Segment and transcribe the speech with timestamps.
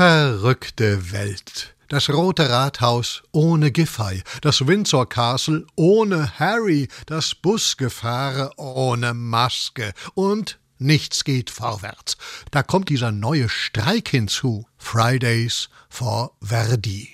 [0.00, 1.74] Verrückte Welt.
[1.88, 10.58] Das Rote Rathaus ohne Giffey, das Windsor Castle ohne Harry, das Busgefahre ohne Maske und
[10.78, 12.16] nichts geht vorwärts.
[12.50, 14.66] Da kommt dieser neue Streik hinzu.
[14.78, 17.10] Fridays for Verdi.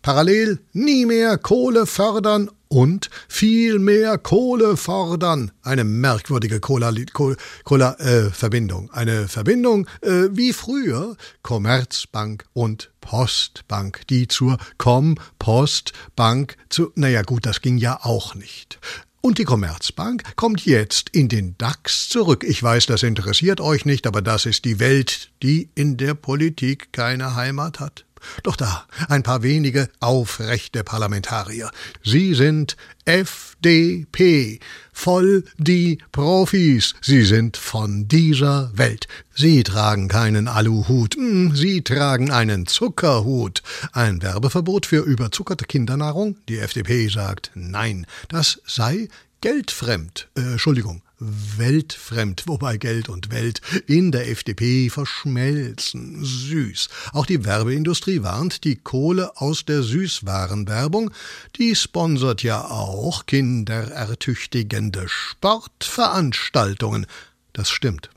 [0.00, 5.52] Parallel nie mehr Kohle fördern und viel mehr Kohle fordern.
[5.62, 7.36] Eine merkwürdige Cola-Verbindung.
[7.64, 8.90] Cola, äh, Verbindung.
[8.92, 16.92] Eine Verbindung äh, wie früher Commerzbank und Postbank, die zur Com-Postbank zu.
[16.94, 18.78] Naja, gut, das ging ja auch nicht.
[19.20, 22.42] Und die Commerzbank kommt jetzt in den DAX zurück.
[22.42, 26.90] Ich weiß, das interessiert euch nicht, aber das ist die Welt, die in der Politik
[26.92, 28.06] keine Heimat hat.
[28.42, 31.70] Doch da, ein paar wenige aufrechte Parlamentarier.
[32.02, 34.60] Sie sind FDP,
[34.92, 36.94] voll die Profis.
[37.00, 39.08] Sie sind von dieser Welt.
[39.34, 43.62] Sie tragen keinen Aluhut, hm, sie tragen einen Zuckerhut.
[43.92, 46.36] Ein Werbeverbot für überzuckerte Kindernahrung?
[46.48, 49.08] Die FDP sagt nein, das sei
[49.42, 50.28] geldfremd.
[50.34, 56.24] Äh, Entschuldigung, weltfremd, wobei Geld und Welt in der FDP verschmelzen.
[56.24, 56.88] Süß.
[57.12, 61.10] Auch die Werbeindustrie warnt, die Kohle aus der Süßwarenwerbung,
[61.56, 67.06] die sponsert ja auch kinderertüchtigende Sportveranstaltungen.
[67.52, 68.08] Das stimmt.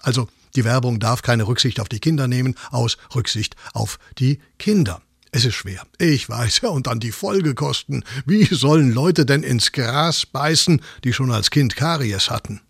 [0.00, 5.02] Also, die Werbung darf keine Rücksicht auf die Kinder nehmen, aus Rücksicht auf die Kinder.
[5.30, 5.86] Es ist schwer.
[5.98, 8.04] Ich weiß ja, und dann die Folgekosten.
[8.26, 12.60] Wie sollen Leute denn ins Gras beißen, die schon als Kind Karies hatten?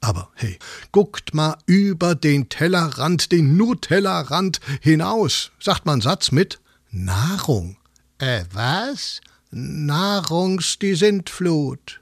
[0.00, 0.58] Aber hey,
[0.92, 5.50] guckt mal über den Tellerrand, den Nutellerrand hinaus.
[5.58, 7.76] Sagt man Satz mit Nahrung.
[8.18, 9.20] Äh, was?
[9.50, 11.96] Nahrungs die Sintflut.